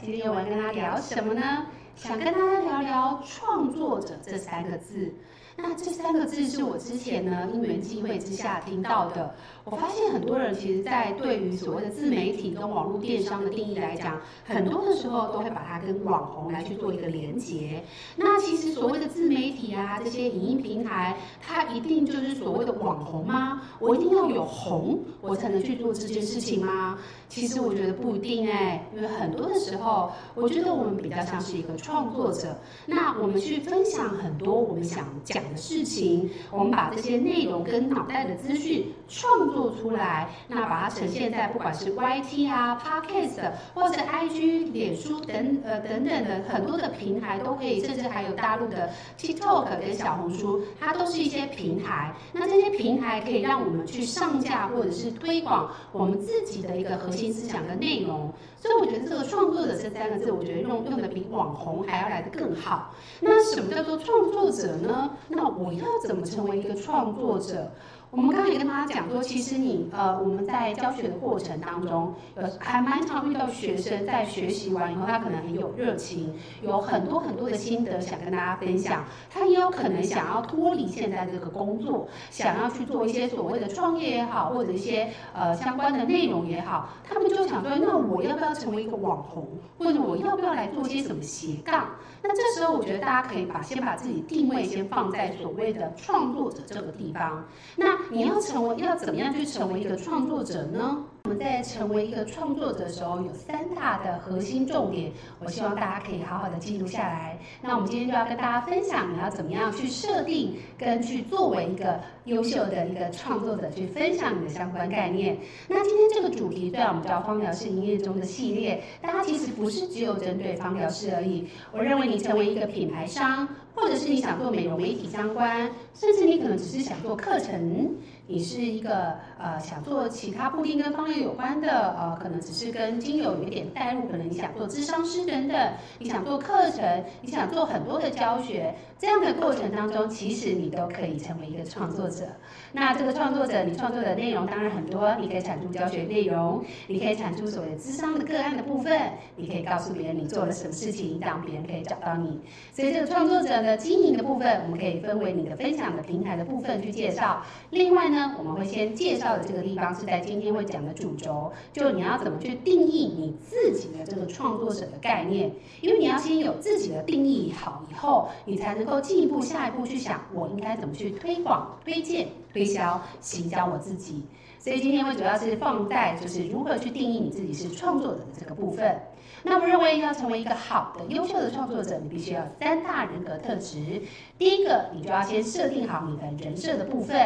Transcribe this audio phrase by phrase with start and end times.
[0.00, 1.66] 今天我要跟大家聊什么呢？
[1.96, 5.12] 想跟大家聊聊创作者这三个字。
[5.60, 9.34] 那这三个字是我之前呢因缘际会之下听到的。
[9.64, 17.82] 我发现很多人其实，在对于所谓的自媒体跟网络电商的定义来讲，很多的时候都会把它跟网红来去做一个连接。
[18.16, 23.60] 那其实所谓的自媒体啊，这些影音平台，它一定就是所谓的网红吗？
[23.80, 26.98] 我一定要有红，我才能去做这件事情吗？
[27.28, 32.56] 其实我觉得不一定哎，因为很多的时候，我觉得我们比较像是一个创作者。
[32.86, 52.14] 那我们去分享很多我们想讲的事情，我们把这些内容跟脑袋的资讯创作出来，那把它呈现在不管是 YT 啊、Podcast 或者 IG、脸书等呃等等的很多的平台都可以，甚至还有大陆的 TikTok 跟小红书，它都是一些平台。
[52.32, 58.32] 那这些平台可以让我们去上架或者是推广我们自己的一个核心思想跟内容。
[58.60, 62.92] 所以我觉得这个创作者这三个字，我觉得用用的比网红还要来的更好。
[63.20, 65.10] 那什么叫做创作者呢？
[65.28, 67.70] 那那我要怎么成为一个创作者？
[68.10, 79.04] 我们刚才也跟大家讲说，其实你呃，我们在教学的过程当中，有还蛮常遇到学生在学习完以后，他可能很有热情，有很多很多的心得想跟大家分享。
[79.30, 89.46] 他也有可能想要脱离现在这个工作，想要去做一些所谓的创业也好，或者一些呃相关的内容也好，他们就想说，那我要不要成为一个网红，
[89.78, 91.86] 或者我要不要来做些什么斜杠？
[92.22, 97.46] 那这时候我觉得大家可以把先把自己定位先放在所谓的创作者这个地方。
[97.76, 101.04] 那你要成为要怎么样去成为一个创作者呢？
[101.28, 107.38] 我们在成为一个创作者的时候，有三大的核心重点，我希望大家可以好好的记录下来。
[107.60, 115.36] 那我们今天就要跟大家分享，你要怎么样去设定跟去作为一个优秀的一个创作者，去分享你的相关概念。
[115.68, 121.46] 那今天这个主题，虽然我们叫芳疗师营业中的系列，但它其实不是只有针对芳疗师而已。
[121.74, 127.94] 我认为你成为一个品牌商，或者是你想做美容媒体相关，甚至你可能只是想做课程。
[128.30, 142.26] 你是一个呃想做其他布丁跟芳疗有关的，呃可能只是跟精油有一点带入，可能你想做智商师等等，你想做课程，你想做很多的教学，这样的过程当中，其实你都可以成为一个创作者。
[142.72, 149.00] 那这个创作者，你创作的内容当然很多，你可以产出教学内容，你可以产出所谓的咨商的个案的部分，
[149.36, 152.38] 你可以告诉别人你做了什么事情，让别人可以找到你。
[152.74, 157.42] 所以这个创作者的经营的部分，我们可以分为你的分享的平台的部分去介绍。
[157.70, 174.22] 另外呢，我们会先介绍的这个地方是在今天会讲的主轴，就你要怎么去定义你自己的这个创作者的概念，因为你要先有自己的定义好以后，你才能够进一步下一步去想我应该怎么去推广、推荐、推销、行销我自己。
[174.58, 179.00] 所以今天会主要是放在就是如何去定义你自己是创作者的这个部分。
[179.44, 184.02] 那我认为要成为一个好的、优秀的创作者，你必须要三大人格特质。
[184.38, 187.20] 第一个，你就要先设定好你的人设的部分。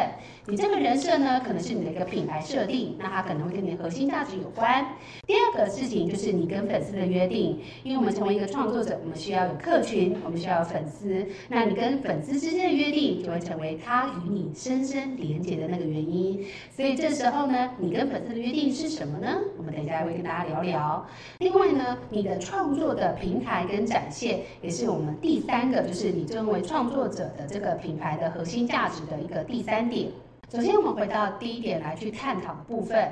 [0.47, 4.83] 你这个人设呢，可能是你的一个品牌设定，那它可能会跟你的核心价值有关。
[5.27, 11.23] 第二个事情就是你跟粉丝的约定，因为我们成为一个创作者，我们需要有客群，我们需要有粉丝。
[11.47, 16.43] 那你跟粉丝之间的约定，就会成为他与你深深连接的那个原因。
[16.75, 19.37] 所以这时候呢，你跟粉丝的约定是什么呢？
[19.57, 21.07] 我们等一下会跟大家聊聊。
[21.37, 30.09] 另外呢，你的创作的平台跟展现，也是我们第三个，就是你作为创作作者的这个品牌的核心价值的一个第三点。
[30.49, 33.11] 首先，我们回到第一点来去探讨的部分。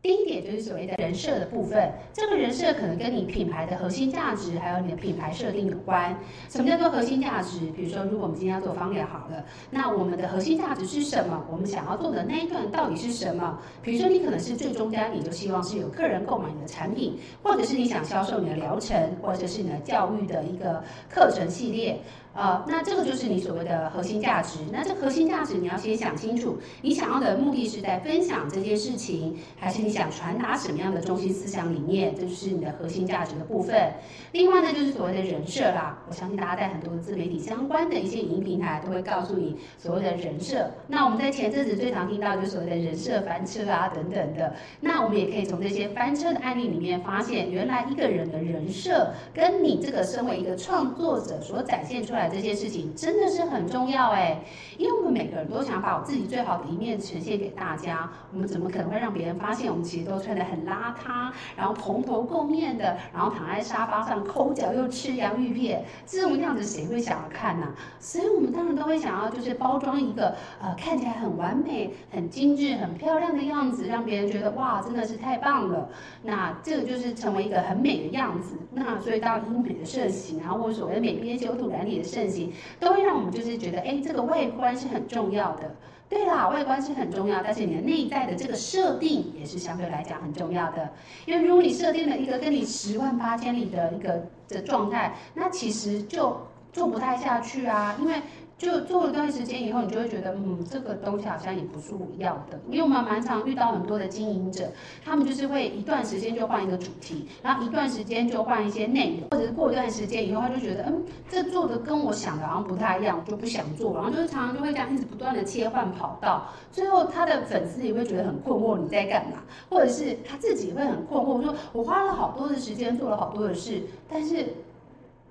[0.00, 6.16] 第一点就是所谓的人设的部分，这个人设可能跟你品牌的核心价值，还有你的品牌设定有关。
[6.48, 7.58] 什么叫做核心价值？
[7.76, 11.44] 比如说，如果我们今天要做芳疗好了，那我们的核心价值是什么？
[11.50, 13.58] 我们想要做的那一段到底是什么？
[13.82, 20.80] 比如说，你可能是最终端，你就希望是有个人购买你的产品，或者是你想销售你的疗程，或者是你的教育的一个
[21.10, 22.00] 课程系列。
[22.34, 24.60] 呃，那这个就是你所谓的核心价值。
[24.70, 32.14] 那这核心价值你要先想清楚，你想要的目的是在分享这件事情，还是你想传达什么样的中心思想理念？
[32.14, 33.90] 这就是你的核心价值的部分。
[34.32, 35.96] 另外呢，就是所谓的人设啦。
[36.06, 40.70] 我相信大家在很多自媒体相关的一些影音平台都会告诉你所谓的人设。
[40.88, 44.54] 那我们在前阵子最常听到就是所谓的人设翻车啊等等的。
[44.78, 54.38] 那我们也可以从这些翻车的案例里面发现，原来一个人的人设跟你这个身为一个创作者所展现出来这件事情真的是很重要哎，
[54.76, 67.66] 因为我们每个人都想把我自己最好的一面呈现给大家，我们怎么可能会让别人发现我其实都穿得很邋遢，然后蓬头垢面的，然后躺在沙发上抠脚又吃洋芋片，这种样子谁会想要看呢？
[67.98, 75.88] 所以我们当然都会想要就是包装一个呃看起来很完美、很精致、很漂亮的样子，让别人觉得哇真的是太棒了。
[76.22, 78.56] 那这个就是成为一个很美的样子。
[78.72, 85.74] 那所以到医美的盛行，然后或者所谓的美边修图染理的盛行，都会让我们就是觉得，哎，这个外观是很重要的。
[86.08, 90.92] 对啦，外观是很重要，但是你的内在的这个设定也是相对来讲很重要的。
[91.26, 98.22] 因为如果你设定了一个跟你十万八千里的一个的状态，那其实就做不太下去啊，因为。
[98.58, 102.58] 就做了一段时间以后，你就会觉得，嗯，这个东西好像也不是我要的。
[102.68, 104.68] 因为我们蛮常遇到很多的经营者，
[105.04, 113.94] 他们就是会一段时间就换一个主题，然后一段时间就换一些内容，或者是过一段时间以后，他就觉得，嗯，这做的跟我想的好像不太一样，就不想做。
[113.94, 119.38] 然后就是常常就会这样一直不断的切换跑道，最后他的粉丝也会觉得很困惑，你在干嘛？
[119.70, 124.46] 或者是他自己会很困惑，说我花了好多的时间做了好多的事，但是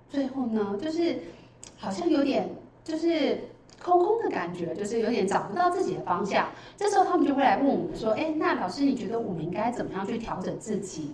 [0.07, 1.19] 最后呢，就是
[1.75, 2.49] 好像有点。
[2.87, 3.37] 就是
[3.83, 6.47] 空空的感觉，就是有点找不到自己的方向。
[6.77, 11.13] 这时候他们就会来问我们说：“哎，那老师，你觉得我们应该怎么样去调整自己？”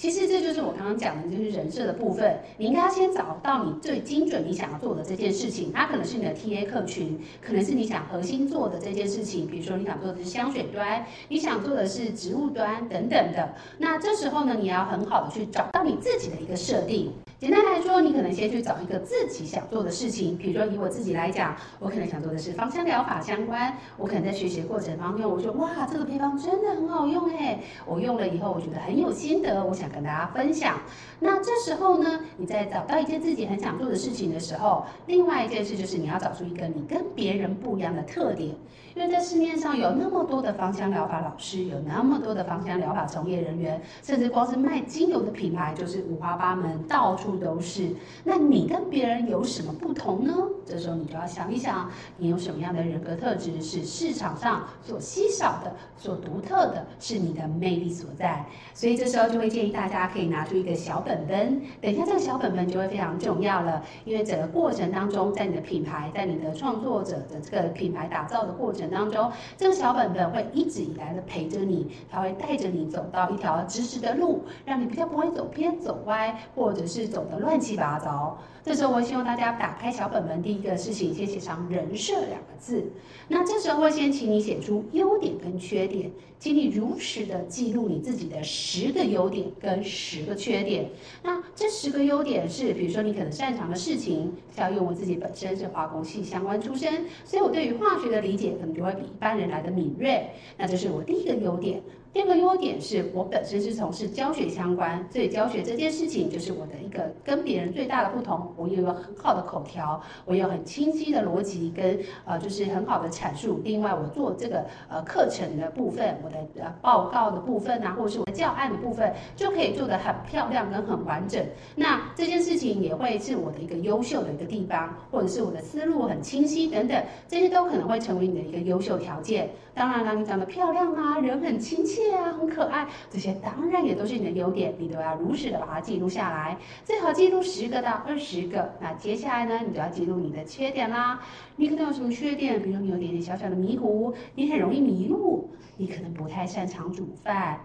[0.00, 2.40] 其实这就是我刚刚讲的，就是人设的部分。
[2.56, 9.46] 你应该要先找到你最精准你想要做的这件事情，它可能是你的 TA 客群，可能是你想核心做的这件事情。
[9.46, 13.54] 比如说你想做的是香水端，你想做的是植物端等等的。
[13.76, 17.12] 那这时候呢，你要很好的去找到你自己的一个设定。
[17.38, 20.34] 简单来说，你可能先去找一个自己想做的事情。
[20.34, 23.76] 比如说以我自己来讲，我可能想做的是芳香疗法相关。
[23.98, 30.78] 我可能在学习的过程当中，我说哇，这个配方真的很好用哎，我用了以后我觉得很有心得，我想跟大家分享。
[31.18, 38.54] 那这时候呢，你在找到一件自己很想做的事情的时候，另外一件事就是你要找出一个你跟别人不一样的特点。
[38.92, 47.90] 因为在市面上有那么多的芳香疗法老师，有那么多的芳香疗法从业人员，甚至光是卖精油的品牌就是五花八门，到处都是。
[48.24, 50.34] 那你跟别人有什么不同呢？
[50.66, 58.44] 这时候你就要想一想，你有什么样的人格特质是市场上所稀少的、所独特的，是你的魅力所在。
[58.74, 68.90] 所以这时候就会建议大大家可以拿出一个小本本，等一下这个小本本就会非常重要了，因为整个过程当中，在你的品牌，在你的创作者的这个品牌打造的过程。
[68.90, 78.36] 当中，这个小本本会一直以来的陪着你，它会带着你走到一条直直的路，让你比较不会走偏走歪，或者是走的乱七八糟。
[78.62, 82.84] 这时候，我希望大家打开小本本，第一个事情先写上“人设”两个字。
[83.28, 90.90] 那这时候会先请你写出优点跟缺点，请你如实的记录你自己的十个优点跟十个缺点。
[91.22, 100.28] 那这十个优点是，比如说你可能擅长的事情，像因为我自己本身是化工系相关出身，所以我对于化学的理解可能就会比一般人来的敏锐。
[100.58, 101.82] 那这是我第一个优点。
[102.12, 108.52] 第二个优点是我本身是从事教学相关，所以教学这件事情就是我的一个跟别人最大的不同。
[108.56, 113.60] 我也有很好的口条，我有很清晰的逻辑跟呃就是很好的阐述。
[113.62, 121.40] 另外，我做这个呃课程的部分，我的呃报告的部分啊，或者是我的教案的部分，就可以做得很漂亮跟很完整。
[121.76, 129.48] 那这件事情也会是我的一个优秀的一个地方，或者是我的思路很清晰等等，这些都可能会成为你的一个优秀条件。
[129.72, 138.72] 当然啦，你长得漂亮啊，人很亲切啊，很可爱，这些当然也都是你的优点，你都要如实的把它记录下来，最好记录十个到二十个。
[138.80, 141.20] 那接下来呢，你就要记录你的缺点啦。
[141.56, 142.62] 你可能有什么缺点？
[142.62, 147.60] 比如你有点点小小的迷糊，你很容易迷路，你可能不太擅长煮饭，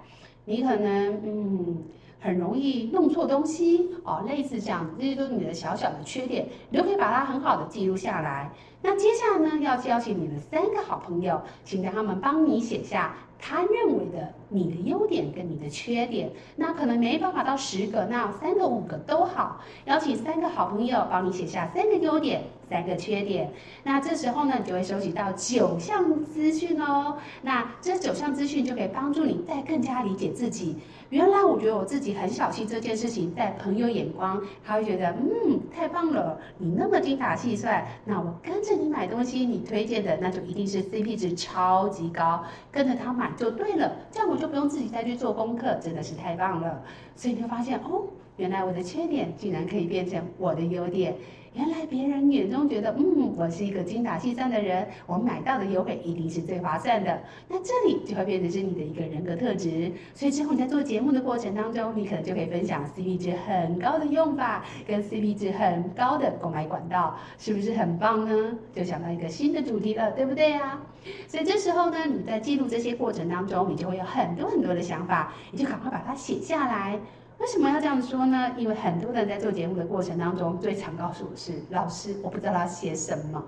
[0.45, 1.83] 你可能嗯。
[2.17, 8.51] 很容易弄错东西哦，类似这样，这些都是你的小小的缺点，你都可以把它很好的记录下来。
[8.81, 16.32] 那接下来呢，要邀请你的三个好朋友，请让他们帮你写下他认为的你的优点跟你的缺点。
[16.56, 19.62] 那可能没办法到十个，那三个五个都好。
[19.86, 23.51] 邀请三个好朋友帮你写下三个优点，三个缺点。
[23.84, 27.17] 那这时候呢，你就会收集到九项资讯哦。
[27.41, 30.77] 那这九项资讯就可以帮助你再更加理解自己。
[31.10, 46.81] 原来我觉得我自己很小气这件事情，在朋友眼光，他会觉得，嗯，太棒了，你那么精打细算，那我跟着你买东西，你推荐的那就一定是 CP 值超级高，跟着他买就对了，这样我就不用自己再去做功课，真的是太棒了。
[47.15, 48.07] 所以你会发现，哦，
[48.38, 51.15] 原来我的缺点竟然可以变成我的优点。
[51.55, 57.17] 原来别人眼中觉得，嗯，我是一个精打细算的人，我买到的优惠一定是最划算的。
[57.47, 59.89] 那这里就会变成是你的一个人格特质。
[60.13, 68.57] 所以之后你在做节目的过程当中，你可能就可以分享 CP 值很高的用法，跟 CP 值很高的购买管道，是不是很棒呢？
[68.74, 70.81] 就想到一个新的主题了，对不对呀？
[71.25, 77.00] 所以这时候呢，你在记录这些过程当中，你就会有很多很多的想法，你就赶快把它写下来。
[77.38, 78.51] 为什么要这样说呢？
[78.58, 83.44] 因为很多人在做节目的过程当中，最常告诉我是老师，我不知道要写什么。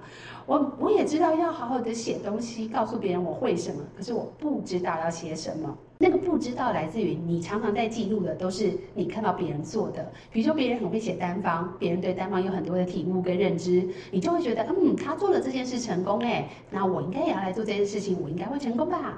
[0.46, 5.76] 我我也知道要好好的写东西，告诉别人我会什么，可是我不知道要写什么。
[6.00, 19.18] 那个不知道来自于你常常在记录的都是你看到别人做的，比如说别人很会写单方，别人对单方有很多的体悟跟认知，你就会觉得，嗯，他做了这件事成功，哎，那我应该也要来做这件事情，我应该会成功吧？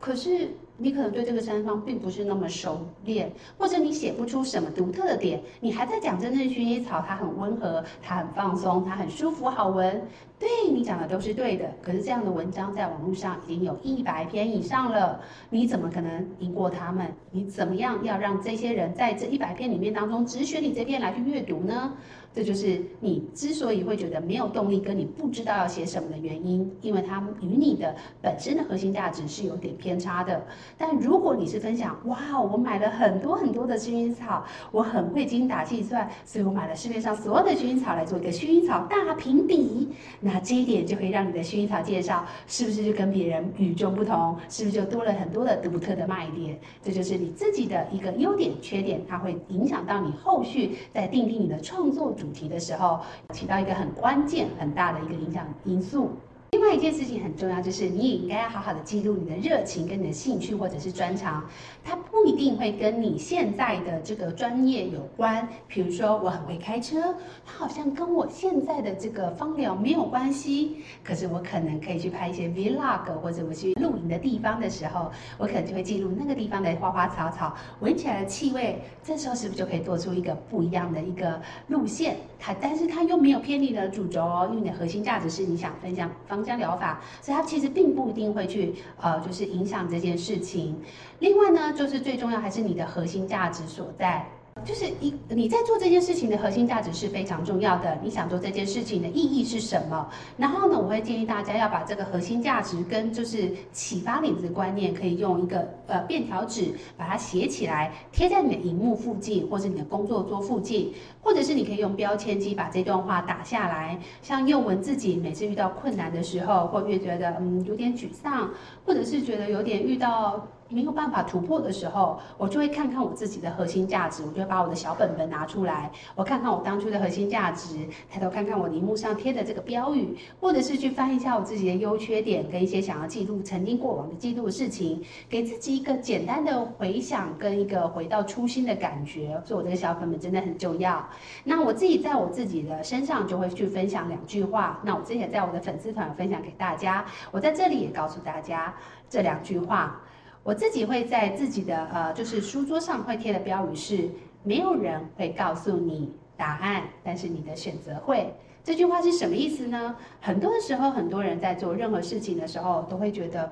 [0.00, 0.48] 可是。
[0.78, 10.02] 你可能对这个三方并不是那么熟练，或者你写不出什么独特的点，你还在讲真正薰衣草，它很温和，它很放松，它很舒服，好闻。
[10.38, 15.18] 对，你讲的都是对的，可是这样的文章在网络上已经有一百篇以上了，
[15.48, 17.06] 你怎么可能赢过他们？
[17.30, 21.94] 你怎么样要让这些人在这一百篇里面当中只选你这篇来去阅读呢？
[22.36, 30.44] 这就是你之所以会觉得没有动力，跟你不知道要写什么的原因，因为它与你的本身的核心价值是有点偏差的。
[30.76, 39.88] 但如果你是分享，哇，我买了很多很多的薰衣草，我很会精打细算，所以我买了市面上所有的薰衣草来做一个薰衣草大评比，
[40.20, 44.36] 那这一点就可以让你的薰衣草介绍是不是就跟别人与众不同？
[44.50, 46.58] 是不是就多了很多的独特的卖点？
[46.82, 52.98] 这就是你自己的一个优点、缺点，它会影响到你后续在定定你的创作主主题的时候，
[53.32, 56.10] 起到一个很关键、很大的一个影响因素。
[56.52, 61.44] 另外一件事情很重要，就是你也应该要好好的记录你的热情跟你的兴趣或者是专长，
[61.84, 65.46] 它不一定会跟你现在的这个专业有关。
[65.66, 82.16] 比如说我很会开车，它好像跟我现在的这个芳疗没有关系，可是我可能可以去拍一些 vlog，或者我去露营的地方的时候，我可能就会记录那个地方的花花草草，闻起来的气味，这时候是不是就可以做出一个不一样的一个路线？
[82.38, 86.46] 它但是它又没有偏离的主轴哦，因为你的核心价值是你想分享芳。
[86.46, 90.80] 香疗法，所以它其实并不一定会去呃，就是影响这件事情。
[91.18, 94.24] 另外呢，就是最重要还是你的核心价值所在。
[94.64, 97.96] 就是一你在做这件事情的核心价值是非常重要的。
[98.02, 100.08] 你想做这件事情的意义是什么？
[100.36, 113.98] 然后呢，我会建议大家要把这个核心价值跟就是启发你的观念，可以用一个呃便条纸把它写起来，贴在你的荧幕附近，或者你的工作桌附近，或者是你可以用标签机把这段话打下来。
[114.22, 118.50] 像宥雯自己每次遇到困难的时候，或越觉得嗯有点沮丧，
[118.84, 120.48] 或者是觉得有点遇到。
[120.68, 127.78] 没有办法突破的时候，我就会看看我自己的核心价值，我就会把我的小本本拿出来，我看看我当初的核心价值，
[128.10, 139.40] 抬头看看我荧幕上贴的这个标语，或者是去翻一下我自己的优缺点，跟一些想要记录曾经过往的记录的事情，给自己一个简单的回想跟一个回到初心的感觉。
[139.44, 141.06] 所以我这个小本本真的很重要。
[141.44, 144.80] 那我自己在我自己的身上就会去分享两句话。
[144.82, 148.74] 那我之前在我的粉丝团分享给大家，我在这里也告诉大家
[149.08, 150.00] 这两句话。
[150.46, 154.08] 我自己会在自己的呃，就是书桌上会贴的标语是：
[154.44, 158.32] 没有人会告诉你答案，但是你的选择会。
[158.62, 159.96] 这句话是什么意思呢？
[160.20, 163.50] 很多的时候，很多人在做任何事情的时候，都会觉得，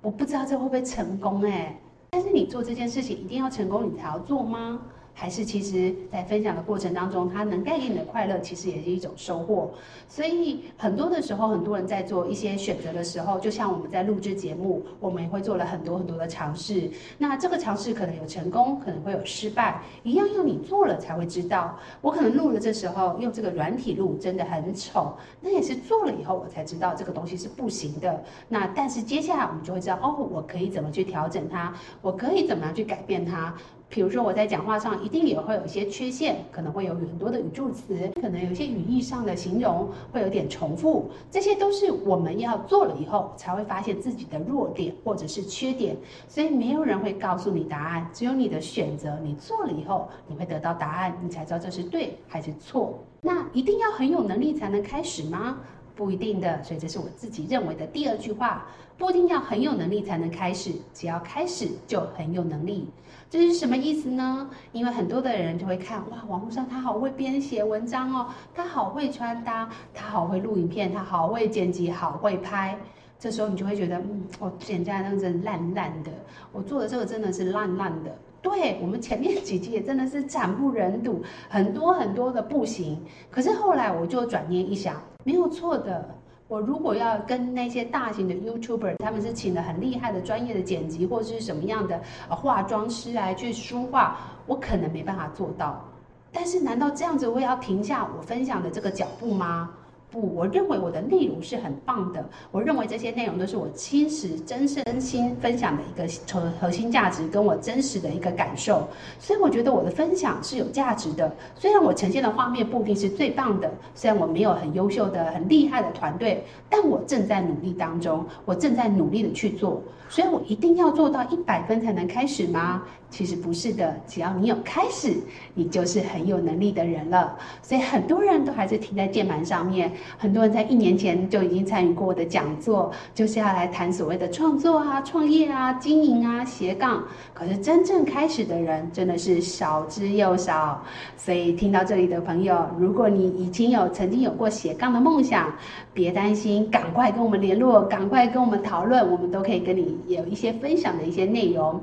[0.00, 1.76] 我不知道这会不会成功哎。
[2.10, 4.80] 但是你做这件事情一定要成功，你才要做吗？
[5.18, 9.72] 还是其实，在分享的过程当中，它能带给你的快乐，其实也是一种收获。
[10.06, 16.90] 所以很多的时候，很多人在做一些选择的时候，就像我们在录制节目，我们也会做了很多很多的尝试。
[17.16, 21.78] 那这个尝试可能有成功，可能会有失败，一样要你做了才会知道。
[22.02, 28.22] 我可能录了这时候用这个软体录，真的很丑，那也是做了以后我才知道这个东西是不行的。
[28.50, 33.54] 那但是接下来我们就会知道，哦，我可以怎么去调整它，我可以怎么样去改变它。
[33.88, 45.96] 比如说我在讲话上一定也会有一些缺陷，可能会有很多的语助词，可能有些语义上的形容会有点重复，这些都是我们要做了以后才会发现自己的弱点或者是缺点。
[46.28, 49.16] 所以没有人会告诉你答案，只有你的选择。
[49.22, 52.98] 你做了以后，你会得到答案，你才知道这是对还是错。
[53.22, 55.58] 那一定要很有能力才能开始吗？
[55.96, 56.62] 不一定的。
[56.62, 58.66] 所以这是我自己认为的第二句话。
[58.98, 62.88] 不一定要很有能力才能开始，只要开始就很有能力。
[63.28, 64.48] 这是什么意思呢？
[64.72, 72.78] 因为很多的人就会看，哇，网络上他好会编写文章哦，他好会穿搭，他好会录影片，他好会剪辑，好会拍。
[73.18, 76.10] 这时候你就会觉得，嗯，我剪下来那真烂烂的，
[76.50, 78.16] 我做的这个真的是烂烂的。
[78.40, 82.98] 对，我们前面几集也真的是惨不忍睹，很多很多的不行。
[83.30, 86.08] 可是后来我就转念一想，没有错的。
[86.46, 94.16] 我如果要跟那些大型的 YouTuber，他们是请了很厉害的专业的剪辑或者是什么样的化妆师来去梳化，
[94.46, 95.84] 我可能没办法做到。
[96.30, 99.70] 但是难道这样子我也要停下我分享的这个脚步吗？
[100.20, 102.24] 我认为我的内容是很棒的。
[102.50, 108.88] 我认为这些内容都是我真实、真身、心分享的一个核核心价值，跟我真实的一个感受。
[109.18, 111.34] 所以我觉得我的分享是有价值的。
[111.54, 119.82] 虽然我呈现的画面不一定是最棒的，虽然我没有很优秀的、很厉害的团队，但我正在努力当中，我正在努力的去做。
[120.08, 122.84] 所以我一定要做到一百分才能开始吗？
[123.10, 125.16] 其实不是的，只要你有开始，
[125.54, 127.36] 你就是很有能力的人了。
[127.60, 137.02] 所以很多人都还是停在键盘上面，很多人在一年前就已经参与过我的讲座，就是要来谈所谓的创作啊、创业啊、经营啊、斜杠。
[137.34, 140.82] 可是真正开始的人真的是少之又少。
[141.16, 145.52] 所以听到这里的朋友，如果你已经有曾经有过斜杠的梦想，
[145.96, 151.80] 别担心，赶快跟我们联络，赶快跟我们讨论，我们都可以跟你有一些分享的一些内容。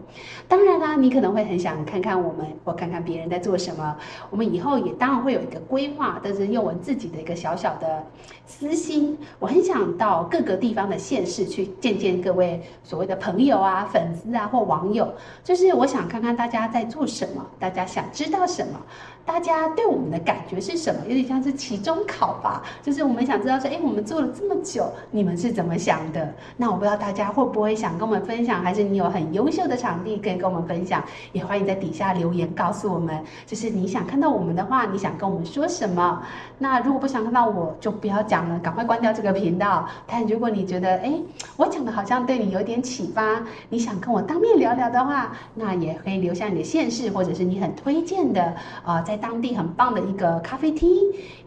[0.48, 3.98] 当然啦，你可能会很想看看我们，或看看别人在做什么。
[4.30, 8.06] 我们以后也当然会有一个规划，但是用我自己的一个小小的
[8.46, 15.12] 私心，我很想到各个地方的县市去见见各位所谓的朋友啊、粉丝啊或网友，
[15.44, 18.80] 就是我想看看大家在做什么，大家想知道什么。
[19.26, 21.00] 大家对我们的感觉是什么？
[21.08, 26.34] 有点像是期中考吧，就是我们想知道说，哎，我们做了这么久，你们是怎么想的？
[26.58, 31.04] 那我不知道大家会不会想跟我们分享，还是你有很优秀的场地可以跟我们分享？
[31.32, 36.22] 也欢迎在底下留言告诉我们，就是你想看到我们的话，你想跟我们说什么？
[36.58, 39.88] 那如果不想看到我，就不要讲了，赶快关掉这个频道。
[40.06, 41.14] 但如果你觉得，哎，
[41.58, 48.44] 我讲的好像对你有点启发，你想跟我当面聊聊的话，那也可以留下你的现世，或者是你很推荐的，
[48.84, 50.90] 啊、呃，在当地很棒的一个咖啡厅，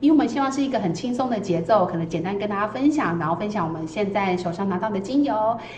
[0.00, 5.35] 因为我们希望是一个很轻松的节奏，可能简单跟跟大家分享，然后分享我们现在手上拿到的精油，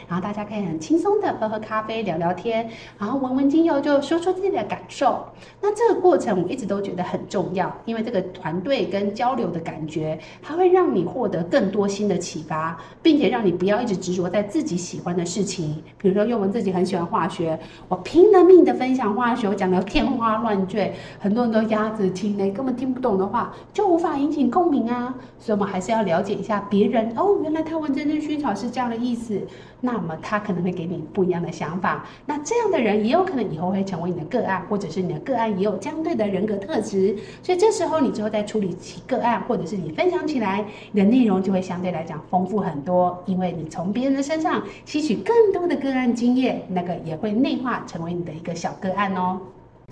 [0.07, 5.25] 然后大家可以很轻松的喝喝咖啡、聊聊天，然后闻闻精油，就说出自己的感受。
[5.63, 15.83] 那这个过程我一直都觉得很重要，因为这个团队跟交流的感觉，它会让你获得更多新的启发，并且让你不要一直执着在自己喜欢的事情。
[15.97, 17.59] 比如说，因为我们自己很喜欢化学，
[17.89, 25.15] 我拼了命的分享化学，我讲的天花乱坠，很多人都压着听呢，根本听不懂的话，就无法引起共鸣啊。
[25.41, 27.39] 所以，我们还是要了解一下别人哦。
[27.43, 29.41] 原来他闻真正薰草是这样的意思，
[29.81, 32.05] 那么他可能会给你不一样的想法。
[32.27, 37.17] 那这样的人也有可能以后会成为你的个案，或者是你的个案也有相对的人格特质。
[37.43, 49.41] 所以这时候你之后再处理起个案，或者是你分享起来，你的内容就会相对来讲丰富很多，因为你从别人的身上吸取更多的个案经验，那个也会内化成为你的一个小个案哦。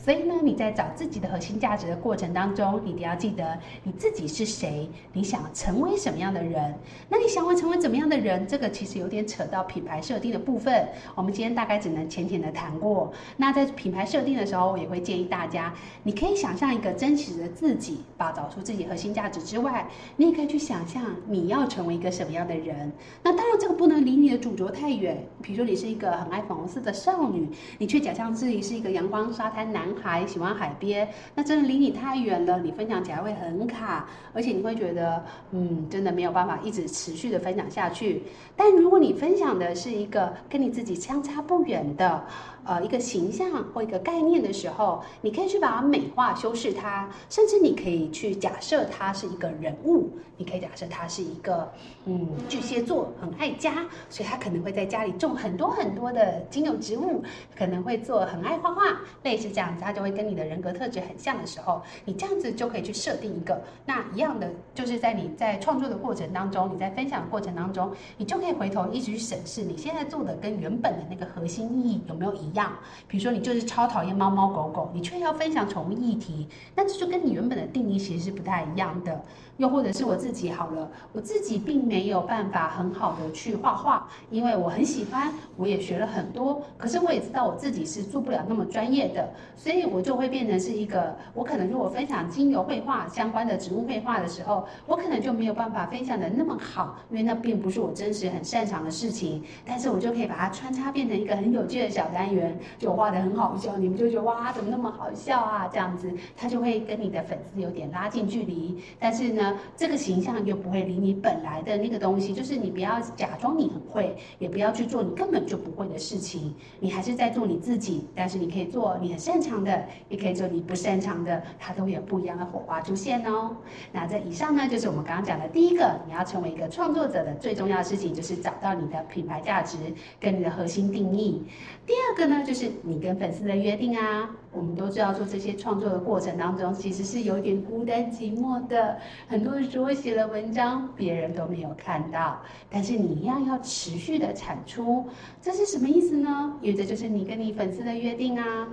[0.07, 6.73] 所以呢，你在找自己的核心价值的过程当中，你一定要记得你自己是谁，你想成为什么样的人。
[7.09, 8.47] 那你想要成为怎么样的人？
[8.47, 10.89] 这个其实有点扯到品牌设定的部分。
[11.17, 13.13] 我们今天大概只能浅浅的谈过。
[13.37, 19.89] 那在品牌设定的时候，我也会建议大家，你可以想象一个真实的自己，把找出自己核心价值之外，
[20.19, 22.93] 你也可以去想象你要成为一个什么样的人。
[23.25, 25.27] 那当然，这个不能离你的主轴太远。
[25.43, 29.96] 比如说，你是一个很爱粉红色的少女，你却假象自己是一个阳光沙滩男。
[30.03, 38.23] 还喜欢海边，那真的离你太远了，你分享起来会很卡，而且你会觉得，嗯，真的没有办法一直持续的分享下去。
[38.55, 42.25] 但如果你分享的是一个跟你自己相差不远的，
[42.67, 51.71] 呃，一个形象或一个概念的时候，你可以去把它美化、修饰它，甚至你可以去假设它是一个人物，你可以假设它是一个，
[52.07, 57.23] 嗯，巨蟹座很爱家，所以他可能会在家里种很多很多的精油植物，
[57.57, 58.83] 可能会做很爱画画，
[59.23, 72.56] 类似这样子，他就会跟你的人格特质很像的时候，你这样子就可以去设定一个，那一样的就是在你在创作的过程当中，你在分享的过程当中，你就可以回头一直去审视你现在做的跟原本的那个核心意义有没有一。
[72.57, 72.73] 样
[73.09, 79.23] 比如说，你就是超讨厌猫猫狗狗，你却要分享宠物议题，那这就跟你原本的定义其实是不太一样的。
[79.57, 89.31] 又或者是我自己好了，我自己并没有办法很好的去画画，因为我很喜欢，我也学了很多，可是我也知道我自己是做不了那么专业的。
[89.57, 99.43] 所以我就会变成是一个，我可能如果分享精油绘画相关的植物绘画的时候，我可能就没有办法分享的那么好，因为那并不是我真实很擅长的事情。
[99.65, 102.46] 但是我就可以把它穿插变成一个很有趣的小单元，
[102.79, 105.69] 就画得很好笑，你们就觉得哇，怎么那么好笑啊？
[105.73, 108.83] 这样子，他就会跟你的粉丝有点拉近距离。
[108.99, 118.07] 但是呢，这个形象又不会离你本来的那个东西，就是你不要假装你很会，也不要去做你根本就不会的事情，你还是在做你自己。
[118.15, 123.57] 但是你可以做你很擅长的，也可以做你不擅长的，它都有不一样的火花出现哦。
[123.93, 129.77] 那这以上呢，就是我们刚刚讲的第一个，你要成为一个创作者的最重要的事情，就是找到你的品牌价值
[130.21, 131.43] 跟你的核心定义。
[131.87, 134.31] 第二个那，就是你跟粉丝的约定啊。
[134.53, 138.97] 我们都知道，做这些创作的过程当中，其实是有点孤单寂寞的。
[139.29, 145.05] 很多时候写了文章，别人都没有看到，但是你一样要持续的产出，
[145.43, 146.55] 这是什么意思呢？
[146.63, 148.67] 因为这就是你跟你粉丝的约定啊。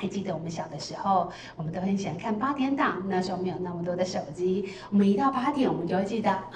[0.00, 3.02] 还记得我们小的时候，我们都很喜欢看八点档。
[3.06, 6.48] 那时候没有那么多的手机，我们一到八点，我们就会记得啊，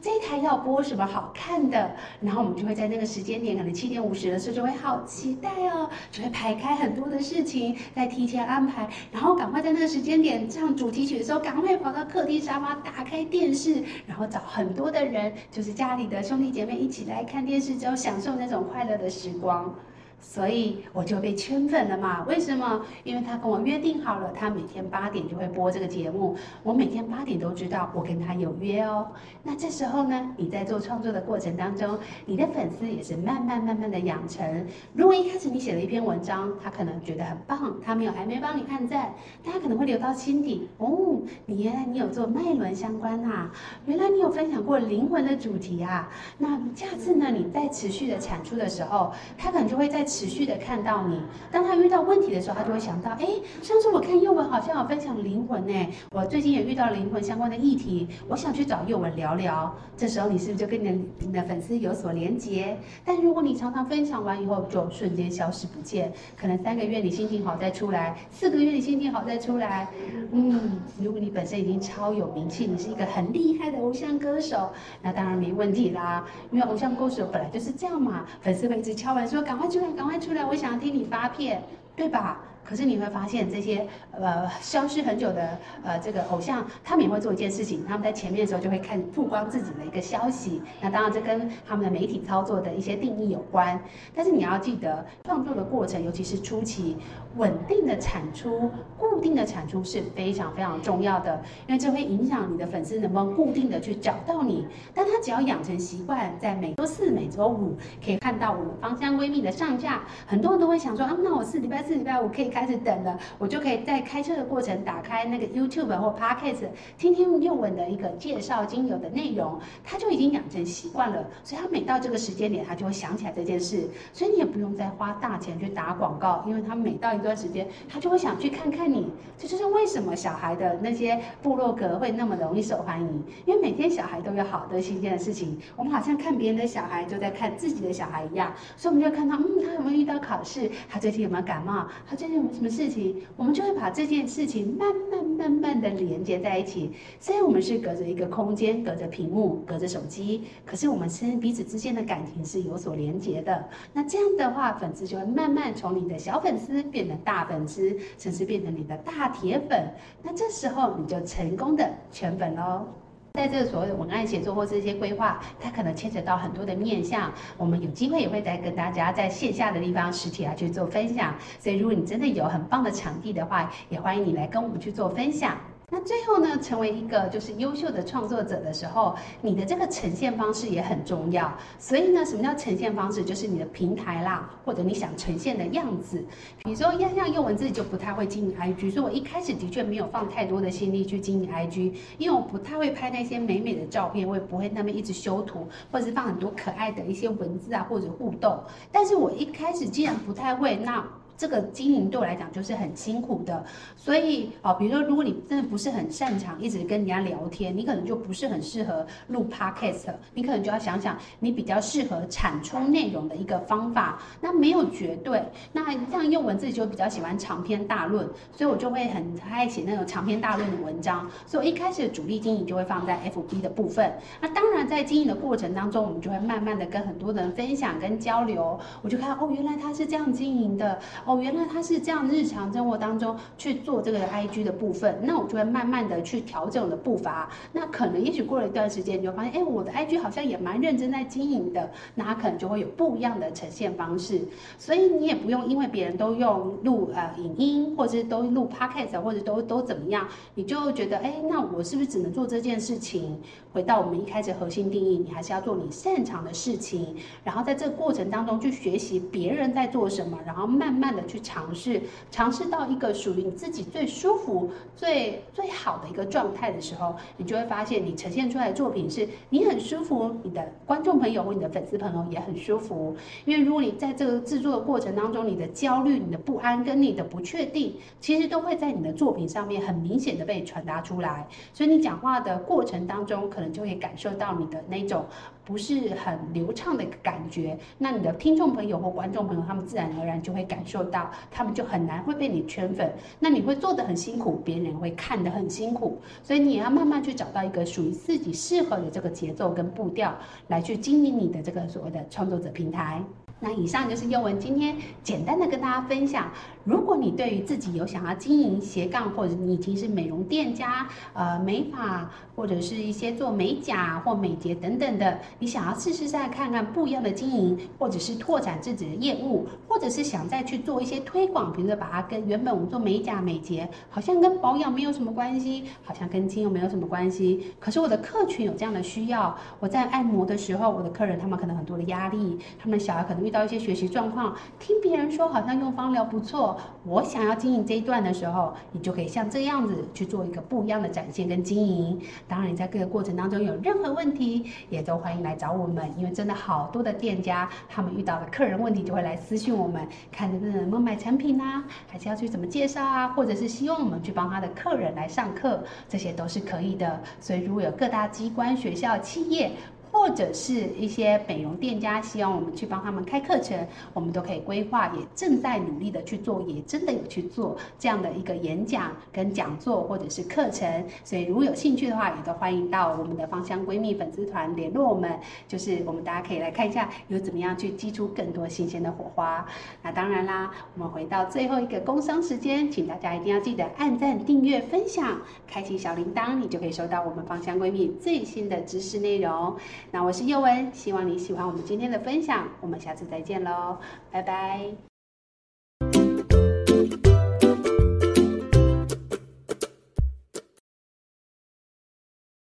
[0.00, 19.74] 这台要播什么好看的，然后我们就会在那个时间点，可能七点五十的时候就会好期待哦，就会排开很多的事情，再提前安排，然后赶快在那个时间点唱主题曲的时候，赶快跑到客厅沙发，打开电视，然后找很多的人，就是家里的兄弟姐妹一起来看电视，之后享受那种快乐的时光。
[20.20, 22.22] 所以我就被圈粉了嘛？
[22.24, 22.82] 为什么？
[23.02, 26.36] 因为他跟我约定好了，他每天八点就会播这个节目。
[26.62, 29.06] 我每天八点都知道我跟他有约哦。
[29.42, 34.66] 那这时候呢，你在做创作的过程当中，你的粉丝也是慢慢慢慢的养成。
[34.92, 41.20] 如果一开始你写了一篇文章，他可能觉得很棒，他没有还没帮你按赞，但他可能会留到心底哦。
[41.46, 43.50] 你原来你有做脉轮相关啊，
[43.86, 46.10] 原来你有分享过灵魂的主题啊。
[46.36, 50.07] 那下次呢，你在持续的产出的时候，他可能就会在。
[50.08, 51.20] 持续的看到你，
[51.52, 53.26] 当他遇到问题的时候，他就会想到，哎，
[53.62, 59.74] 上次我看宥雯好像有分享灵魂呢，我最近也遇到灵魂相关的议题，我想去找宥雯聊聊。
[59.96, 62.78] 这时候你是不是就跟你的你的粉丝有所连结？
[63.04, 69.88] 但如果你常常分享完以后就瞬间消失不见，可能三个月你心情好再出来，四个月你心情好再出来，
[70.30, 74.70] 嗯，如果你本身已经超有名气，你是一个很厉害的偶像歌手，
[75.02, 79.97] 那当然没问题啦，因为偶像歌手本来就是这样嘛，粉丝会一直敲碗说，赶快出来。
[79.98, 80.44] 赶快出来！
[80.44, 81.60] 我想要听你发片，
[81.96, 82.40] 对吧？
[82.64, 90.62] 可是你会发现，这些呃消失很久的呃这个偶像，他们也会做一件事情，他们在前面的时候就会看曝光自己的一个消息。
[90.80, 93.80] 那当然，这跟他们的媒体操作的一些定义有关。
[94.14, 96.96] 但是你要记得，创作的过程，尤其是初期，
[97.38, 104.66] 稳定的产出、固定的产出是非常非常重要的，因为这会影响你的粉丝能不能固定的去找到你。
[104.92, 112.48] 但他只要养成习惯，在每周四、每周五可以看到我们芳香闺蜜的上架，很多人都会想说啊，那我是礼拜四、礼拜五可以。
[112.58, 129.10] 开始等了，我就可以在开车的过程打开那个 YouTube 或 Podcast，听听宥雯的一个介绍精油的内容，他就已经养成习惯了，所以他每到这个时间点，他就会想起来这件事，所以你也不用再花大钱去打广告，因为他每到一个段时间，他就会想去看看你。
[129.38, 140.68] 这就是为什么小孩的那些部落格会那么容易受欢迎，因为每天小孩都有好多新鲜的事情，我们好像看别人的小孩就在看自己的小孩一样，所以我们就看到，嗯，他有没有遇到考试？
[140.88, 141.86] 他最近有没有感冒？
[142.06, 142.58] 他最近有没有。
[142.58, 146.90] 什么事情，我们就会把这件事情慢慢慢慢的连接在一起。
[147.20, 153.68] 虽然我们是隔着一个空间，隔着屏幕，隔着手机，可是我们是彼此之间的感情是有所连接的。
[153.92, 159.88] 那这样的话，粉丝就会慢慢从你的小粉丝变成大粉丝，甚至变成你的大铁粉。
[160.22, 162.86] 那这时候你就成功的圈粉喽。
[163.34, 171.34] 在这个所谓的文案写作或这些规划，它可能牵扯到很多的面向，我们有机会也会再跟大家在线下的地方实体来去做分享。
[171.60, 175.56] 所以，如果你真的有很棒的场地的话，也欢迎你来跟我们去做分享。
[175.90, 181.50] 那最后呢，成为一个就是优秀的创作者的时候，你的这个呈现方式也很重要。
[181.78, 183.24] 所以呢，什么叫呈现方式？
[183.24, 186.22] 就是你的平台啦，或者你想呈现的样子。
[186.62, 198.62] 比如说，像像宥雯自己就不太会经营 IG，所以我一开始的确没有放太多的心力去经营 IG，因为我不太会拍那些美美的照片，我也不会那么一直修图，或者是放很多可爱的一些文字啊，或者互动。
[198.92, 201.02] 但是我一开始既然不太会，那
[201.38, 203.64] 这个经营对我来讲就是很辛苦的，
[203.96, 214.20] 所以哦，比如说，如果你真的不是很擅长一直跟人家聊天，你可能就不是很适合录 podcast，你可能就要想想你比较适合产出内容的一个方法。
[214.40, 215.40] 那没有绝对，
[215.72, 221.24] 那像宥雯自己就比较喜欢长篇大论，所以我就会很爱写那种长篇大论的文章。
[221.46, 224.12] 所以我一开始的主力经营就会放在 FB 的部分。
[224.40, 230.98] 那当然在经营的过程当中，我们就会慢慢的跟很多人分享跟交流，我就看哦，原来他是这样经营的。
[231.28, 237.50] 哦，原来他是这样日常生活当中去做这个 IG 的部分，那我就会慢慢的去调整我的步伐。
[237.72, 244.40] 那可能也许过了一段时间，你就发现，哎，我的 IG 好像也蛮认真在经营的，那他可能就会有不一样的呈现方式。
[244.78, 253.36] 所以你也不用因为别人都用录呃影音，或者是都录 Podcast，或者都都怎么样，你就觉得，哎，那我是不是只能做这件事情？
[253.74, 257.14] 回到我们一开始核心定义，你还是要做你擅长的事情，
[257.44, 262.00] 然后在这个过程当中去学习别人在做什么，然后慢慢去尝试，
[262.30, 273.16] 尝试到一个属于你自己最舒服、最最好的一个状态的时候，你就会发现你呈现出来的作品是你很舒服，你的观众朋友或你的粉丝朋友也很舒服。
[273.44, 281.46] 因为如果你在这个制作的过程当中，你的焦虑、你的不安跟你的不确定，其实都会在你的作品上面很明显的被传达出来。
[281.72, 285.24] 所以你讲话的过程当中，可能就会感受到你的那种
[285.68, 293.12] 不是很流畅的一个感觉，那你的听众朋友或观众朋友，他们自然而然就会感受到，他们就很难会被你圈粉。
[293.38, 300.34] 那你会做得很辛苦，别人会看得很辛苦，所以你也要慢慢去找到一个属于自己适合的这个节奏跟步调，
[300.68, 303.22] 来去经营你的这个所谓的创作者平台。
[303.60, 306.50] 那以上就是宥雯今天简单的跟大家分享。
[306.84, 327.72] 如果你对于自己有想要经营斜杠，或者你已经是美容店家、呃美发，或者是一些做美甲或美睫等等的，你想要试试再看看不一样的经营，或者是拓展自己的业务，或者是想再去做一些推广，比如说把它跟原本我们做美甲美睫，好像跟保养没有什么关系，好像跟精油没有什么关系。
[327.78, 336.78] 可是我的客群有这样的需要，我在按摩的时候，我的客人他们可能很多的压力，他们小孩可能遇到一些学习状况，听别人说好像用芳疗不错。
[337.04, 342.20] 我想要经营这一段的时候，你就可以像这样子去做一个不一样的展现跟经营。
[342.46, 357.18] 当然，你在各个过程当中有任何问题，也都欢迎来找我们，因为真的好多的店家，他们遇到的客人问题就会来私信我们，看能不能买产品啊，还是要去怎么介绍啊，或者是希望我们去帮他的客人来上课，这些都是可以的。
[357.40, 359.72] 所以，如果有各大机关、学校、企业，
[360.18, 371.04] 或者是一些美容店家希望我们去帮他们开课程，我们都可以规划，也正在努力的去做，也真的有去做这样的一个演讲跟讲座或者是课程。
[371.22, 375.32] 所以如果有兴趣的话，也都欢迎到我们的芳香闺蜜粉丝团联络我们，
[375.68, 379.64] 就是我们大家可以来看一下有怎么样去激出更多新鲜的火花。
[380.02, 389.76] 那当然啦，我们回到最后一个工商时间，请大家一定要记得按赞、订阅、分享、开启小铃铛，你就可以收到我们芳香闺蜜最新的知识内容。
[390.10, 393.98] 那我是叶文，希望你喜欢我们今天的分享，我们下次再见喽，
[394.30, 395.17] 拜拜。